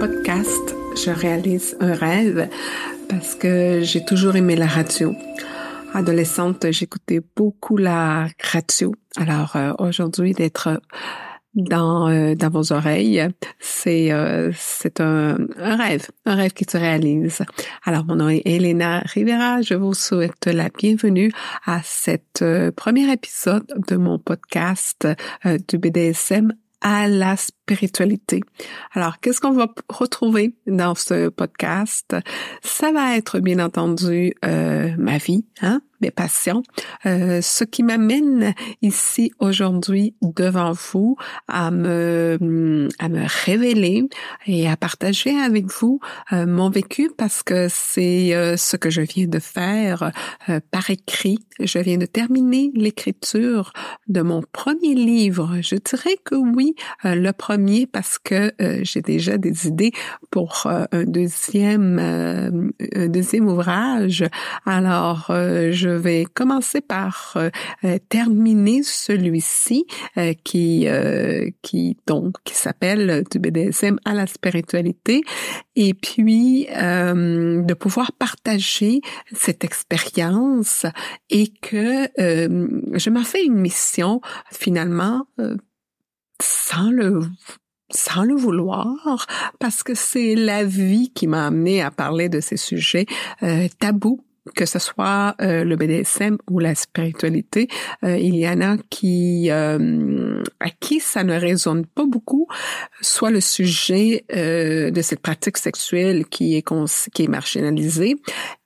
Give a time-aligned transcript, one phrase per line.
[0.00, 2.48] Podcast, je réalise un rêve
[3.10, 5.14] parce que j'ai toujours aimé la radio.
[5.92, 8.94] Adolescente, j'écoutais beaucoup la radio.
[9.18, 10.80] Alors euh, aujourd'hui, d'être
[11.54, 13.28] dans euh, dans vos oreilles,
[13.58, 17.42] c'est euh, c'est un, un, rêve, un rêve qui se réalise.
[17.84, 21.30] Alors mon nom est Elena Rivera, je vous souhaite la bienvenue
[21.66, 22.42] à cet
[22.74, 25.06] premier épisode de mon podcast
[25.68, 27.36] du BDSM à la
[28.92, 32.16] Alors, qu'est-ce qu'on va retrouver dans ce podcast?
[32.62, 36.62] Ça va être bien entendu euh, ma vie, hein, mes passions,
[37.06, 41.16] euh, ce qui m'amène ici aujourd'hui devant vous
[41.48, 44.08] à me à me révéler
[44.46, 46.00] et à partager avec vous
[46.32, 50.12] euh, mon vécu parce que c'est euh, ce que je viens de faire
[50.48, 51.38] euh, par écrit.
[51.60, 53.72] Je viens de terminer l'écriture
[54.08, 55.58] de mon premier livre.
[55.60, 59.92] Je dirais que oui, le premier parce que j'ai déjà des idées
[60.30, 64.24] pour un deuxième un deuxième ouvrage.
[64.66, 67.50] Alors je vais commencer par euh,
[67.84, 69.86] euh, terminer celui-ci
[70.16, 70.86] euh, qui
[71.62, 75.22] qui donc qui s'appelle du BDSM à la spiritualité
[75.76, 79.00] et puis de pouvoir partager
[79.32, 80.86] cette expérience
[81.30, 84.20] et que je m'en fais une mission
[84.50, 85.26] finalement
[86.40, 87.20] sans le
[87.92, 89.26] sans le vouloir,
[89.58, 93.04] parce que c'est la vie qui m'a amené à parler de ces sujets
[93.42, 94.20] euh, tabous
[94.54, 97.68] que ce soit euh, le BDSM ou la spiritualité,
[98.04, 102.46] euh, il y en a qui euh, à qui ça ne résonne pas beaucoup,
[103.00, 106.64] soit le sujet de cette pratique sexuelle qui est
[107.12, 108.16] qui est marginalisée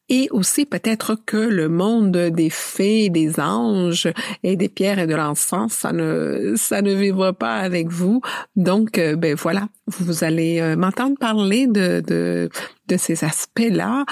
[0.09, 4.09] et aussi peut-être que le monde des fées, des anges
[4.43, 8.21] et des pierres et de l'encens, ça ne ça ne vivra pas avec vous.
[8.57, 12.49] Donc ben voilà, vous allez m'entendre parler de de
[12.89, 14.05] de ces aspects-là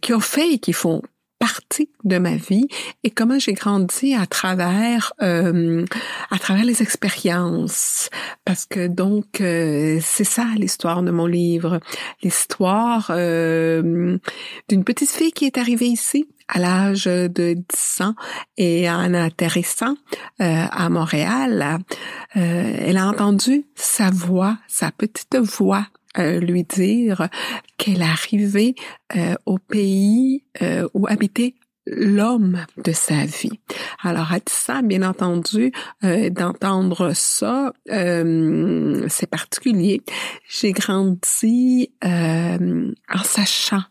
[0.00, 1.02] qui ont fait et qui font
[1.38, 2.66] partie de ma vie
[3.04, 5.84] et comment j'ai grandi à travers euh,
[6.30, 8.08] à travers les expériences.
[8.44, 11.80] Parce que donc euh, c'est ça l'histoire de mon livre.
[12.22, 14.18] L'histoire euh,
[14.68, 18.14] d'une petite fille qui est arrivée ici à l'âge de 10 ans
[18.56, 19.96] et en atterrissant
[20.38, 21.80] à Montréal,
[22.34, 27.28] elle a entendu sa voix, sa petite voix euh, lui dire
[27.76, 28.74] qu'elle arrivait
[29.16, 31.54] euh, au pays euh, où habitait
[31.86, 33.60] l'homme de sa vie.
[34.02, 35.70] Alors à ça, bien entendu,
[36.02, 40.02] d'entendre ça, c'est particulier.
[40.48, 43.84] J'ai grandi en sachant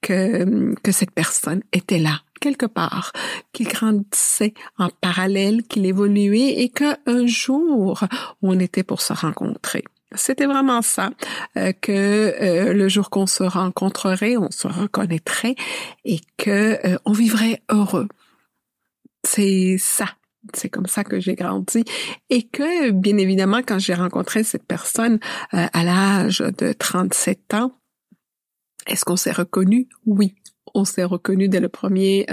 [0.00, 3.12] que, que cette personne était là quelque part,
[3.52, 8.00] qu'il grandissait en parallèle, qu'il évoluait et qu'un jour,
[8.42, 9.84] on était pour se rencontrer.
[10.14, 11.10] C'était vraiment ça,
[11.56, 15.54] euh, que euh, le jour qu'on se rencontrerait, on se reconnaîtrait
[16.04, 18.08] et que euh, on vivrait heureux.
[19.24, 20.06] C'est ça.
[20.54, 21.84] C'est comme ça que j'ai grandi.
[22.28, 25.20] Et que, bien évidemment, quand j'ai rencontré cette personne
[25.52, 27.72] à l'âge de 37 ans,
[28.88, 29.88] est-ce qu'on s'est reconnu?
[30.04, 30.34] Oui.
[30.74, 32.26] On s'est reconnu dès le premier,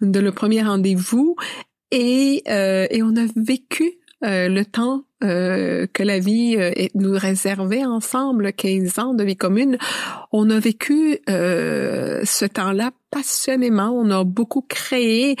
[0.00, 1.36] dès le premier rendez-vous
[1.92, 8.54] et, et on a vécu le temps euh, que la vie euh, nous réservait ensemble,
[8.54, 9.76] 15 ans de vie commune,
[10.32, 13.90] on a vécu euh, ce temps-là passionnément.
[13.90, 15.36] On a beaucoup créé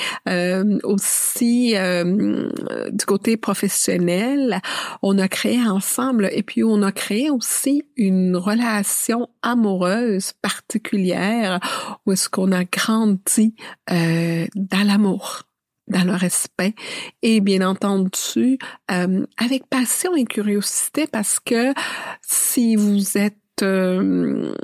[0.82, 4.60] aussi du côté professionnel.
[5.02, 11.60] On a créé ensemble et puis on a créé aussi une relation amoureuse particulière
[12.04, 13.54] où est-ce qu'on a grandi
[13.88, 15.44] dans l'amour
[15.90, 16.74] dans le respect.
[17.22, 18.58] Et bien entendu
[18.90, 21.74] euh, avec passion et curiosité parce que
[22.22, 24.54] si vous êtes euh,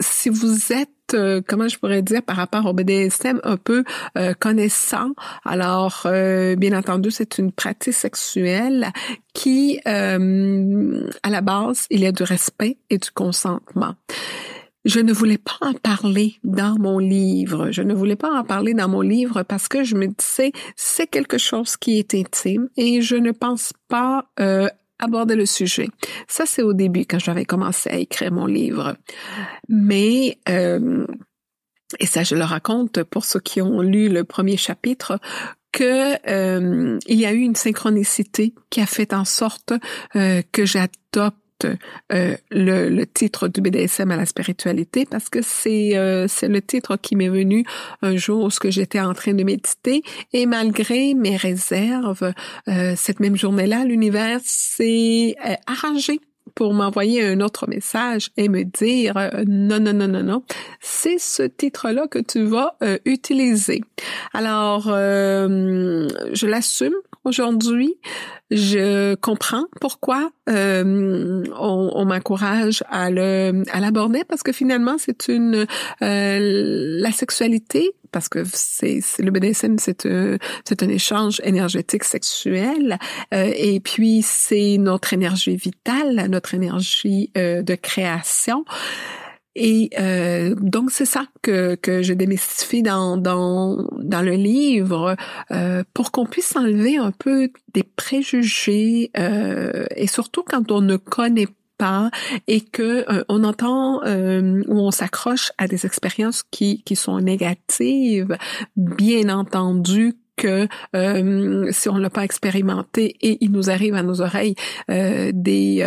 [0.00, 3.84] si vous êtes euh, comment je pourrais dire par rapport au BDSM un peu
[4.38, 5.10] connaissant
[5.44, 6.06] alors
[6.56, 8.88] bien entendu c'est une pratique sexuelle
[9.32, 13.94] qui à la base il y a du respect et du consentement
[14.84, 17.70] je ne voulais pas en parler dans mon livre.
[17.70, 21.06] Je ne voulais pas en parler dans mon livre parce que je me disais, c'est
[21.06, 25.88] quelque chose qui est intime et je ne pense pas euh, aborder le sujet.
[26.28, 28.96] Ça, c'est au début quand j'avais commencé à écrire mon livre.
[29.68, 31.06] Mais, euh,
[31.98, 35.18] et ça, je le raconte pour ceux qui ont lu le premier chapitre,
[35.72, 39.72] que euh, il y a eu une synchronicité qui a fait en sorte
[40.12, 41.43] que j'adopte
[42.12, 46.96] euh, le, titre du BDSM à la spiritualité parce que c'est euh, c'est le titre
[46.96, 47.64] qui m'est venu
[48.02, 50.02] un jour où j'étais en train de méditer
[50.32, 52.32] et malgré mes réserves,
[52.68, 55.36] euh, cette même journée-là, l'univers s'est
[55.66, 56.20] arrangé
[56.54, 60.42] pour m'envoyer un autre message et me dire euh, non, non, non, non, non,
[60.80, 63.80] c'est ce titre-là que tu vas euh, utiliser.
[64.32, 67.94] Alors, je l'assume aujourd'hui.
[68.50, 75.66] Je comprends pourquoi on, on m'encourage à le à l'aborder parce que finalement c'est une
[76.00, 82.98] la sexualité parce que c'est le BDSM c'est un c'est un échange énergétique sexuel
[83.32, 88.64] euh, et puis c'est notre énergie vitale, notre énergie euh, de création.
[89.56, 95.16] Et euh, donc c'est ça que, que je démystifie dans, dans, dans le livre
[95.92, 101.48] pour qu'on puisse enlever un peu des préjugés et surtout quand on ne connaît
[101.78, 102.10] pas
[102.46, 107.18] et que euh, on entend euh, ou on s'accroche à des expériences qui qui sont
[107.20, 108.36] négatives,
[108.76, 114.20] bien entendu que euh, si on l'a pas expérimenté et il nous arrive à nos
[114.20, 114.54] oreilles
[114.88, 115.84] des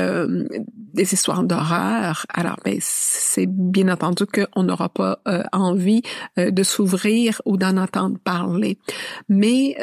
[0.93, 5.19] des histoires d'horreur, alors ben c'est bien entendu qu'on n'aura pas
[5.51, 6.01] envie
[6.37, 8.77] de s'ouvrir ou d'en entendre parler.
[9.29, 9.75] Mais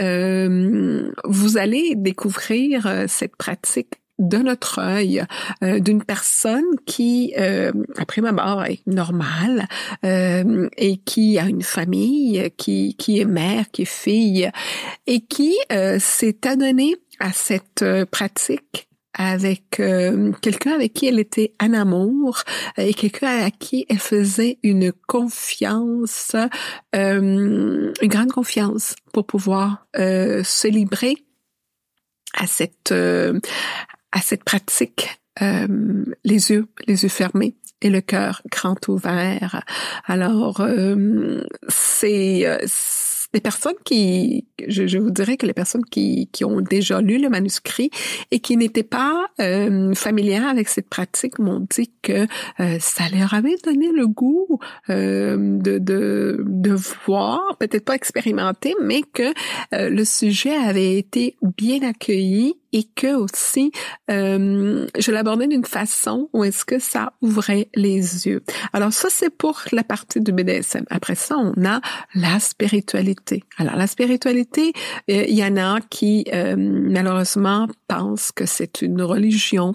[1.24, 5.24] vous allez découvrir cette pratique de notre œil
[5.62, 9.66] euh, d'une personne qui, euh, après ma mort, est normale
[10.04, 14.50] euh, et qui a une famille, qui, qui est mère, qui est fille
[15.06, 15.54] et qui
[15.98, 19.80] s'est adonnée à cette pratique avec
[20.40, 22.42] quelqu'un avec qui elle était en amour
[22.76, 26.34] et quelqu'un à qui elle faisait une confiance,
[26.92, 31.16] une grande confiance pour pouvoir se libérer
[32.34, 32.92] à cette
[34.14, 39.62] à cette pratique euh, les yeux les yeux fermés et le cœur grand ouvert.
[40.06, 42.58] Alors euh, c'est euh,
[43.34, 47.20] les personnes qui, je, je, vous dirais que les personnes qui, qui ont déjà lu
[47.20, 47.90] le manuscrit
[48.30, 52.26] et qui n'étaient pas euh, familières avec cette pratique m'ont dit que
[52.60, 54.58] euh, ça leur avait donné le goût
[54.90, 59.32] euh, de, de, de voir, peut-être pas expérimenter, mais que
[59.72, 63.70] euh, le sujet avait été bien accueilli et que aussi
[64.10, 68.42] euh, je l'abordais d'une façon où est-ce que ça ouvrait les yeux.
[68.72, 70.84] Alors ça c'est pour la partie du BDSM.
[70.90, 71.80] Après ça on a
[72.14, 73.44] la spiritualité.
[73.58, 74.72] Alors la spiritualité, euh,
[75.06, 79.74] il y en a qui euh, malheureusement pensent que c'est une religion,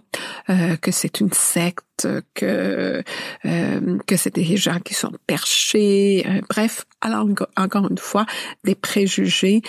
[0.81, 3.03] que c'est une secte, que
[3.43, 6.25] que c'est des gens qui sont perchés.
[6.49, 8.25] bref, alors encore une fois
[8.63, 9.61] des préjugés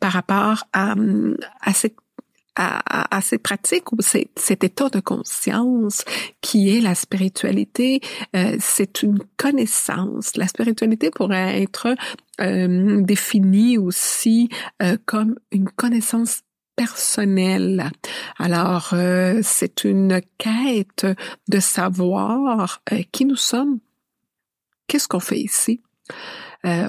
[0.00, 0.94] par rapport à
[1.62, 1.96] à cette
[2.56, 6.04] à, à, ces pratiques ou cet état de conscience
[6.40, 8.00] qui est la spiritualité,
[8.34, 10.36] euh, c'est une connaissance.
[10.36, 11.94] La spiritualité pourrait être
[12.40, 14.48] euh, définie aussi
[14.82, 16.42] euh, comme une connaissance
[16.76, 17.90] personnelle.
[18.38, 21.06] Alors, euh, c'est une quête
[21.48, 23.78] de savoir qui nous sommes,
[24.86, 25.80] qu'est-ce qu'on fait ici.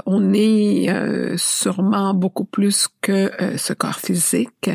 [0.05, 0.89] on est
[1.37, 4.71] sûrement beaucoup plus que ce corps physique.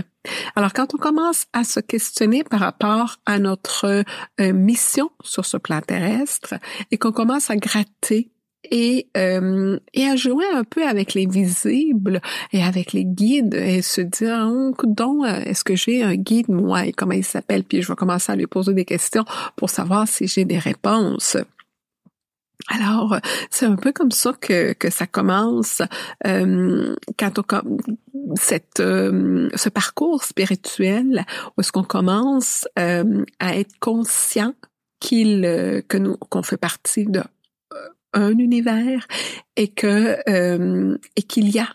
[0.55, 4.05] Alors, quand on commence à se questionner par rapport à notre
[4.41, 6.55] euh, mission sur ce plan terrestre
[6.91, 8.31] et qu'on commence à gratter
[8.73, 12.21] et, euh, et à jouer un peu avec les visibles
[12.53, 16.49] et avec les guides et se dire oh, donc euh, est-ce que j'ai un guide
[16.49, 17.65] moi et comment il s'appelle?
[17.65, 19.25] Puis je vais commencer à lui poser des questions
[19.57, 21.37] pour savoir si j'ai des réponses.
[22.69, 23.17] Alors,
[23.51, 25.83] c'est un peu comme ça que, que ça commence
[26.27, 27.79] euh, quand on
[28.37, 31.27] cette euh, ce parcours spirituel
[31.57, 34.55] où est-ce qu'on commence euh, à être conscient
[35.01, 37.07] qu'il euh, que nous qu'on fait partie
[38.15, 39.07] d'un univers
[39.57, 40.19] et que
[41.17, 41.69] et qu'il y a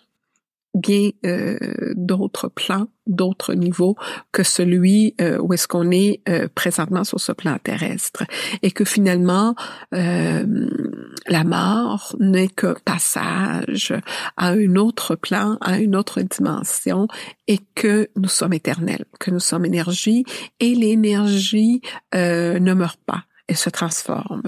[0.77, 1.57] bien euh,
[1.95, 3.95] d'autres plans, d'autres niveaux
[4.31, 8.23] que celui euh, où est-ce qu'on est, euh, présentement sur ce plan terrestre.
[8.61, 9.55] Et que finalement,
[9.91, 13.93] la mort n'est que passage
[14.37, 17.07] à un autre plan, à une autre dimension,
[17.47, 20.25] et que nous sommes éternels, que nous sommes énergie,
[20.59, 21.81] et l'énergie
[22.13, 24.43] ne meurt pas elle se transforme.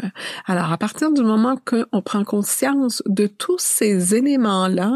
[0.45, 4.91] Alors, à partir du moment qu'on prend conscience de tous ces éléments-là,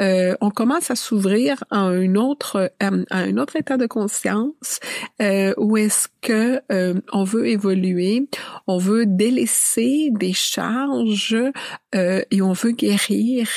[0.00, 4.80] euh, on commence à s'ouvrir à un autre euh, à un autre état de conscience
[5.20, 8.28] euh, où est-ce que euh, on veut évoluer,
[8.66, 11.36] on veut délaisser des charges
[11.94, 13.48] euh, et on veut guérir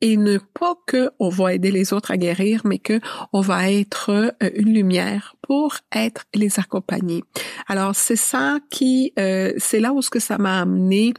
[0.00, 3.00] et ne pas que on va aider les autres à guérir, mais que
[3.32, 7.22] on va être euh, une lumière pour être les accompagner.
[7.66, 11.14] Alors c'est ça qui, euh, c'est là où ce que ça m'a amené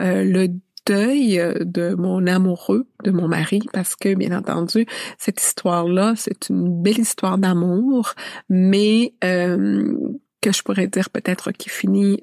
[0.00, 0.48] euh, le
[0.84, 4.84] deuil de mon amoureux, de mon mari, parce que bien entendu
[5.16, 8.14] cette histoire-là, c'est une belle histoire d'amour,
[8.48, 12.20] mais que je pourrais dire peut-être qui finit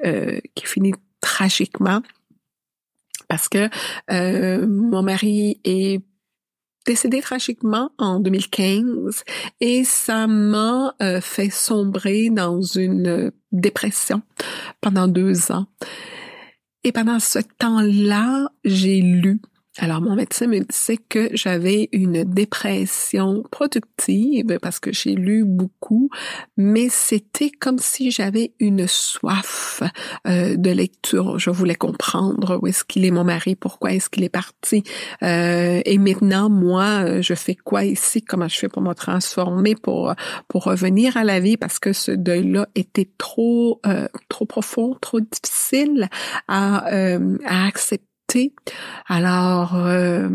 [0.56, 2.02] qui finit tragiquement
[3.30, 3.70] parce que
[4.66, 6.02] mon mari est
[6.90, 9.24] décédé tragiquement en 2015
[9.62, 14.24] et ça m'a euh, fait sombrer dans une dépression
[14.82, 15.68] pendant deux ans.
[16.84, 19.40] Et pendant ce temps-là, j'ai lu
[19.82, 26.10] alors, mon médecin me disait que j'avais une dépression productive parce que j'ai lu beaucoup,
[26.58, 29.82] mais c'était comme si j'avais une soif
[30.28, 31.40] euh, de lecture.
[31.40, 34.84] Je voulais comprendre où est-ce qu'il est mon mari, pourquoi est-ce qu'il est parti.
[35.24, 38.22] Euh, et maintenant, moi, je fais quoi ici?
[38.22, 40.14] Comment je fais pour me transformer, pour
[40.50, 41.56] pour revenir à la vie?
[41.56, 46.10] Parce que ce deuil-là était trop euh, trop profond, trop difficile
[46.48, 46.86] à,
[47.46, 48.09] à accepter
[49.08, 50.30] alors, euh,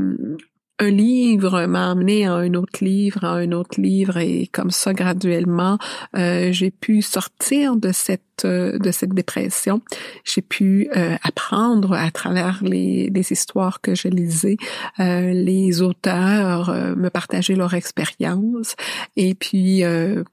[0.80, 4.92] un livre m'a amené à un autre livre, à un autre livre, et comme ça,
[4.92, 5.78] graduellement,
[6.16, 9.82] euh, j'ai pu sortir de cette euh, de cette dépression.
[10.24, 10.88] J'ai pu
[11.22, 14.56] apprendre à travers les, les, histoires que je lisais,
[14.98, 18.74] les auteurs me partageaient leur expérience,
[19.16, 19.82] et puis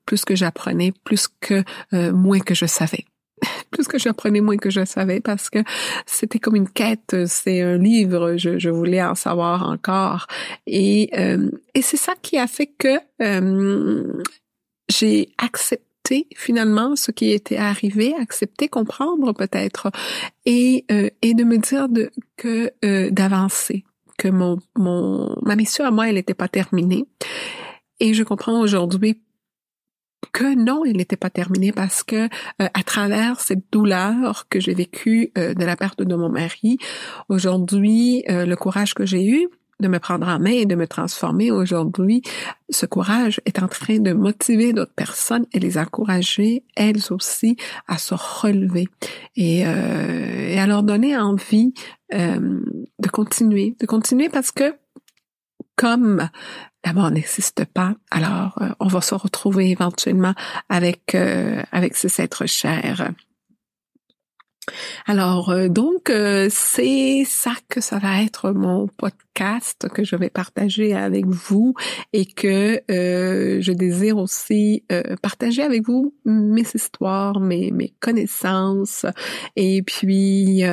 [0.06, 1.64] plus que j'apprenais, plus que
[2.12, 3.06] moins que je savais
[3.72, 5.60] plus que j'apprenais, moins que je savais parce que
[6.06, 7.16] c'était comme une quête.
[7.26, 10.28] C'est un livre, je, je, voulais en savoir encore.
[10.68, 14.22] Et, euh, et c'est ça qui a fait que euh,
[14.90, 19.92] j'ai accepté finalement ce qui était arrivé, accepter, comprendre peut-être,
[20.46, 22.72] et, euh, et de me dire de, que
[23.10, 23.86] d'avancer,
[24.18, 27.06] que mon, mon ma mission à moi, elle n'était pas terminée.
[28.00, 29.22] Et je comprends aujourd'hui
[30.32, 32.28] que non, il n'était pas terminé parce que euh,
[32.74, 36.78] à travers cette douleur que j'ai vécue euh, de la perte de mon mari,
[37.30, 39.48] aujourd'hui, euh, le courage que j'ai eu
[39.80, 42.22] de me prendre en main et de me transformer aujourd'hui,
[42.70, 47.98] ce courage est en train de motiver d'autres personnes et les encourager, elles aussi, à
[47.98, 48.88] se relever
[49.36, 51.74] et, et à leur donner envie
[52.12, 54.76] de continuer, de continuer parce que
[55.76, 56.30] comme
[56.84, 60.34] la mort n'existe pas, alors euh, on va se retrouver éventuellement
[60.70, 63.12] avec euh, avec ces êtres chers.
[65.08, 70.30] Alors euh, donc euh, c'est ça que ça va être mon podcast que je vais
[70.30, 71.74] partager avec vous
[72.14, 74.84] et que euh, je désire aussi
[75.22, 79.06] partager avec vous mes histoires, mes mes connaissances
[79.56, 80.64] et puis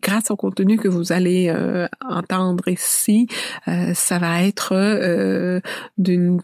[0.00, 1.54] grâce au contenu que vous allez
[2.00, 3.26] entendre ici,
[3.94, 5.60] ça va être
[5.98, 6.40] d'une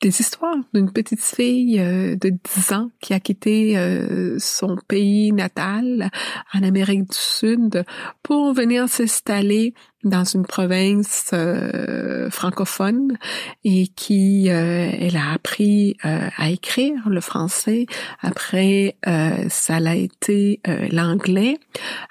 [0.00, 5.32] des histoires d'une petite fille euh, de 10 ans qui a quitté euh, son pays
[5.32, 6.10] natal
[6.54, 7.84] en Amérique du Sud
[8.22, 13.16] pour venir s'installer dans une province euh, francophone
[13.64, 17.86] et qui elle a appris à écrire le français.
[18.20, 18.96] Après
[19.48, 21.58] ça l'a été l'anglais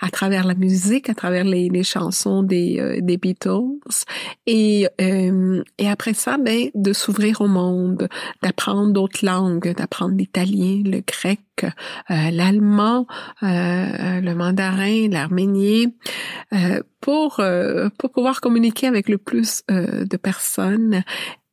[0.01, 4.05] à travers la musique à travers les, les chansons des, des Beatles.
[4.45, 8.07] Et et après ça ben de s'ouvrir au monde
[8.41, 13.07] d'apprendre d'autres langues, d'apprendre l'italien, le grec, euh, l'allemand,
[13.43, 15.85] euh, le mandarin, l'arménien,
[17.07, 21.03] euh, pour pour pouvoir communiquer avec le plus de personnes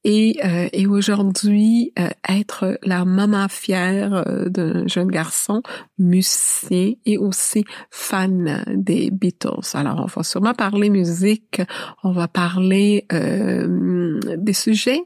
[0.06, 5.62] et, euh, et aujourd'hui euh, être la maman fière euh, d'un jeune garçon
[5.98, 9.74] musicien et aussi fan des Beatles.
[9.74, 11.60] Alors on va sûrement parler musique,
[12.04, 15.02] on va parler des sujets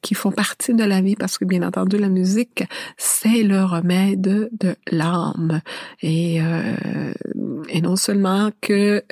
[0.00, 2.64] qui font partie de la vie parce que bien entendu la musique
[2.96, 5.60] c'est le remède de l'âme.
[6.02, 6.40] Et
[7.68, 9.02] et non seulement que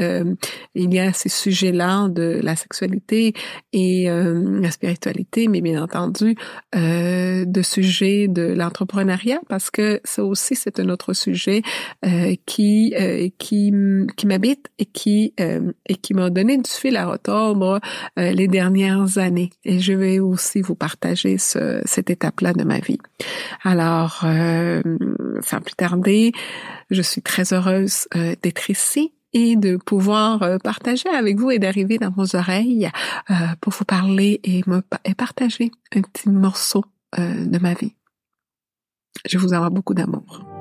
[0.74, 3.34] il y a ces sujets là de la sexualité
[3.72, 6.36] et la spiritualité mais bien entendu
[6.74, 11.62] euh, de sujets de l'entrepreneuriat parce que ça aussi c'est un autre sujet
[12.04, 13.72] euh, qui euh, qui
[14.16, 17.80] qui m'habite et qui euh, et qui m'a donné du fil à retordre
[18.18, 19.50] euh, les dernières années.
[19.64, 22.98] Et je vais aussi vous partager ce, cette étape-là de ma vie.
[23.62, 24.24] Alors
[25.40, 26.32] sans plus tarder,
[26.90, 28.08] je suis très heureuse
[28.42, 32.90] d'être ici et de pouvoir euh, partager avec vous et d'arriver dans vos oreilles
[33.30, 36.84] euh, pour vous parler et me et partager un petit morceau
[37.18, 37.94] euh, de ma vie.
[39.28, 40.51] Je vous envoie beaucoup d'amour.